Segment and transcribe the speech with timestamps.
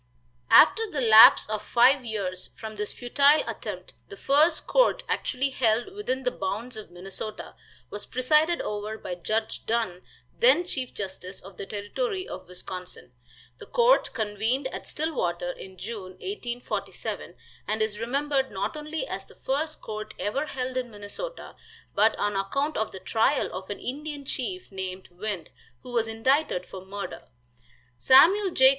[0.49, 5.93] After the lapse of five years from this futile attempt the first court actually held
[5.93, 7.53] within the bounds of Minnesota
[7.91, 10.01] was presided over by Judge Dunn,
[10.39, 13.11] then chief justice of the Territory of Wisconsin.
[13.59, 17.35] The court convened at Stillwater in June, 1847,
[17.67, 21.55] and is remembered not only as the first court ever held in Minnesota,
[21.93, 25.51] but on account of the trial of an Indian chief, named "Wind,"
[25.83, 27.21] who was indicted for murder.
[27.99, 28.69] Samuel J.